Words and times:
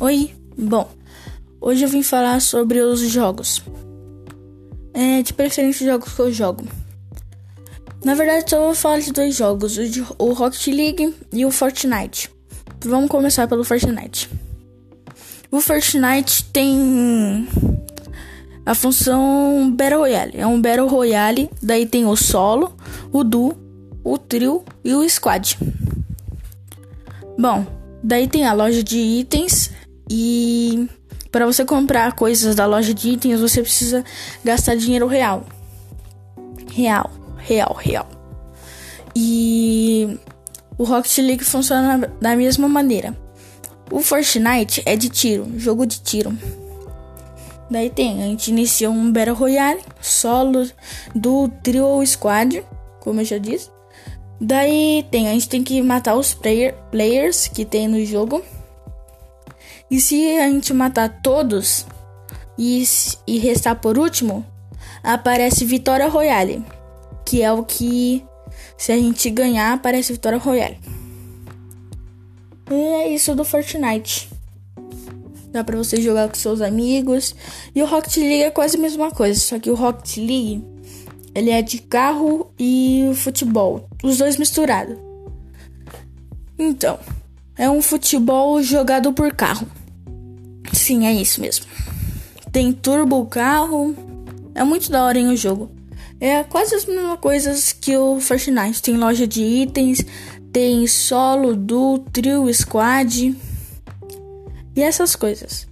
Oi, 0.00 0.30
bom, 0.56 0.88
hoje 1.60 1.84
eu 1.84 1.88
vim 1.88 2.04
falar 2.04 2.40
sobre 2.40 2.80
os 2.80 3.00
jogos. 3.00 3.60
É, 4.94 5.22
de 5.22 5.32
preferência 5.32 5.84
jogos 5.84 6.12
que 6.12 6.20
eu 6.20 6.32
jogo. 6.32 6.64
Na 8.04 8.14
verdade, 8.14 8.48
só 8.48 8.60
vou 8.60 8.76
falar 8.76 9.00
de 9.00 9.12
dois 9.12 9.34
jogos, 9.34 9.76
o, 9.76 9.88
de, 9.88 10.06
o 10.16 10.32
Rocket 10.34 10.68
League 10.68 11.12
e 11.32 11.44
o 11.44 11.50
Fortnite. 11.50 12.30
Vamos 12.84 13.10
começar 13.10 13.48
pelo 13.48 13.64
Fortnite. 13.64 14.30
O 15.50 15.60
Fortnite 15.60 16.44
tem 16.44 17.48
a 18.64 18.76
função 18.76 19.68
Battle 19.72 19.98
Royale. 19.98 20.32
É 20.36 20.46
um 20.46 20.62
Battle 20.62 20.86
Royale, 20.86 21.50
daí 21.60 21.86
tem 21.86 22.06
o 22.06 22.14
solo, 22.14 22.72
o 23.12 23.24
duo, 23.24 23.58
o 24.04 24.16
trio 24.16 24.62
e 24.84 24.94
o 24.94 25.08
squad. 25.10 25.58
Bom, 27.36 27.66
daí 28.00 28.28
tem 28.28 28.46
a 28.46 28.52
loja 28.52 28.84
de 28.84 28.96
itens 28.96 29.76
e 30.10 30.88
para 31.30 31.46
você 31.46 31.64
comprar 31.64 32.12
coisas 32.12 32.54
da 32.54 32.66
loja 32.66 32.94
de 32.94 33.10
itens, 33.10 33.40
você 33.40 33.60
precisa 33.60 34.04
gastar 34.44 34.76
dinheiro 34.76 35.06
real. 35.06 35.44
Real, 36.72 37.10
real, 37.36 37.74
real. 37.74 38.08
E 39.14 40.18
o 40.76 40.84
Rocket 40.84 41.18
League 41.18 41.44
funciona 41.44 42.10
da 42.20 42.36
mesma 42.36 42.68
maneira. 42.68 43.16
O 43.90 44.00
Fortnite 44.00 44.82
é 44.86 44.96
de 44.96 45.08
tiro, 45.08 45.46
jogo 45.58 45.86
de 45.86 46.00
tiro. 46.00 46.36
Daí 47.70 47.90
tem, 47.90 48.22
a 48.22 48.26
gente 48.26 48.48
inicia 48.48 48.90
um 48.90 49.12
Battle 49.12 49.34
Royale, 49.34 49.80
solo, 50.00 50.70
do 51.14 51.48
trio 51.62 51.84
ou 51.84 52.06
squad, 52.06 52.64
como 53.00 53.20
eu 53.20 53.24
já 53.24 53.38
disse. 53.38 53.70
Daí 54.40 55.04
tem, 55.10 55.28
a 55.28 55.32
gente 55.32 55.48
tem 55.48 55.62
que 55.62 55.82
matar 55.82 56.14
os 56.14 56.32
player, 56.32 56.74
players 56.90 57.48
que 57.48 57.64
tem 57.64 57.88
no 57.88 58.02
jogo. 58.04 58.42
E 59.90 60.00
se 60.00 60.38
a 60.38 60.48
gente 60.48 60.72
matar 60.72 61.20
todos 61.22 61.86
e, 62.58 62.82
e 63.26 63.38
restar 63.38 63.76
por 63.76 63.98
último, 63.98 64.44
aparece 65.02 65.64
Vitória 65.64 66.08
Royale, 66.08 66.64
que 67.24 67.42
é 67.42 67.52
o 67.52 67.64
que 67.64 68.24
se 68.76 68.92
a 68.92 68.96
gente 68.96 69.30
ganhar 69.30 69.72
aparece 69.72 70.12
Vitória 70.12 70.38
Royale. 70.38 70.78
E 72.70 72.74
é 72.74 73.08
isso 73.08 73.34
do 73.34 73.44
Fortnite. 73.44 74.28
Dá 75.50 75.64
pra 75.64 75.76
você 75.76 76.00
jogar 76.00 76.28
com 76.28 76.34
seus 76.34 76.60
amigos. 76.60 77.34
E 77.74 77.82
o 77.82 77.86
Rocket 77.86 78.16
League 78.18 78.42
é 78.42 78.50
quase 78.50 78.76
a 78.76 78.80
mesma 78.80 79.10
coisa, 79.10 79.40
só 79.40 79.58
que 79.58 79.70
o 79.70 79.74
Rocket 79.74 80.18
League 80.18 80.62
ele 81.34 81.50
é 81.50 81.62
de 81.62 81.78
carro 81.78 82.52
e 82.58 83.10
futebol, 83.14 83.88
os 84.02 84.18
dois 84.18 84.36
misturados. 84.36 84.96
Então, 86.58 86.98
é 87.58 87.68
um 87.68 87.82
futebol 87.82 88.62
jogado 88.62 89.12
por 89.12 89.34
carro. 89.34 89.66
Sim, 90.72 91.06
é 91.06 91.12
isso 91.12 91.40
mesmo. 91.40 91.66
Tem 92.52 92.72
turbo 92.72 93.26
carro. 93.26 93.94
É 94.54 94.62
muito 94.62 94.90
da 94.90 95.04
hora 95.04 95.18
em 95.18 95.28
o 95.28 95.36
jogo. 95.36 95.70
É 96.20 96.44
quase 96.44 96.74
as 96.74 96.84
mesmas 96.84 97.18
coisas 97.18 97.72
que 97.72 97.96
o 97.96 98.20
Fortnite. 98.20 98.80
Tem 98.80 98.96
loja 98.96 99.26
de 99.26 99.42
itens, 99.42 100.04
tem 100.52 100.86
solo, 100.86 101.56
duo, 101.56 101.98
trio, 101.98 102.52
squad 102.54 103.36
e 104.74 104.82
essas 104.82 105.16
coisas. 105.16 105.66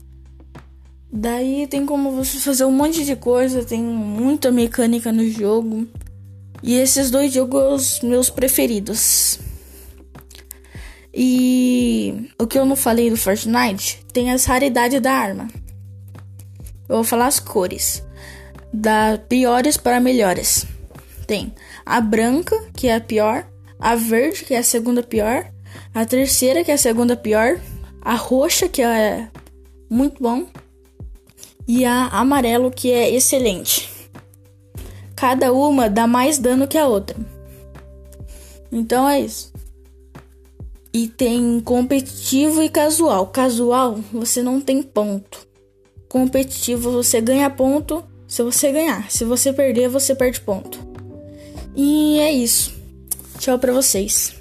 Daí 1.10 1.66
tem 1.68 1.86
como 1.86 2.10
você 2.10 2.38
fazer 2.38 2.64
um 2.64 2.72
monte 2.72 3.04
de 3.04 3.14
coisa, 3.14 3.64
tem 3.64 3.80
muita 3.82 4.50
mecânica 4.50 5.12
no 5.12 5.28
jogo. 5.30 5.86
E 6.62 6.74
esses 6.74 7.10
dois 7.10 7.32
jogos 7.32 8.00
meus 8.02 8.28
preferidos. 8.28 9.38
E 11.18 11.75
o 12.38 12.46
que 12.46 12.58
eu 12.58 12.64
não 12.64 12.76
falei 12.76 13.10
do 13.10 13.16
Fortnite 13.16 14.04
tem 14.12 14.30
as 14.30 14.44
raridades 14.44 15.00
da 15.00 15.12
arma. 15.12 15.48
Eu 16.88 16.96
vou 16.96 17.04
falar 17.04 17.26
as 17.26 17.40
cores. 17.40 18.02
Da 18.72 19.18
piores 19.28 19.76
para 19.76 20.00
melhores. 20.00 20.66
Tem 21.26 21.54
a 21.84 22.00
branca, 22.00 22.56
que 22.74 22.88
é 22.88 22.96
a 22.96 23.00
pior, 23.00 23.46
a 23.78 23.94
verde, 23.94 24.44
que 24.44 24.54
é 24.54 24.58
a 24.58 24.62
segunda 24.62 25.02
pior, 25.02 25.50
a 25.94 26.04
terceira, 26.04 26.64
que 26.64 26.70
é 26.70 26.74
a 26.74 26.78
segunda 26.78 27.16
pior, 27.16 27.60
a 28.00 28.14
roxa, 28.14 28.68
que 28.68 28.82
é 28.82 29.28
muito 29.88 30.22
bom, 30.22 30.46
e 31.66 31.84
a 31.84 32.08
amarelo, 32.08 32.70
que 32.70 32.90
é 32.90 33.10
excelente. 33.10 33.90
Cada 35.14 35.52
uma 35.52 35.88
dá 35.88 36.06
mais 36.06 36.38
dano 36.38 36.68
que 36.68 36.78
a 36.78 36.86
outra. 36.86 37.16
Então 38.70 39.08
é 39.08 39.20
isso. 39.20 39.52
E 40.96 41.08
tem 41.08 41.60
competitivo 41.60 42.62
e 42.62 42.70
casual. 42.70 43.26
Casual, 43.26 44.00
você 44.10 44.42
não 44.42 44.62
tem 44.62 44.82
ponto. 44.82 45.46
Competitivo, 46.08 46.90
você 46.90 47.20
ganha 47.20 47.50
ponto 47.50 48.02
se 48.26 48.42
você 48.42 48.72
ganhar. 48.72 49.10
Se 49.10 49.22
você 49.22 49.52
perder, 49.52 49.90
você 49.90 50.14
perde 50.14 50.40
ponto. 50.40 50.78
E 51.76 52.18
é 52.18 52.32
isso. 52.32 52.74
Tchau 53.38 53.58
pra 53.58 53.74
vocês. 53.74 54.35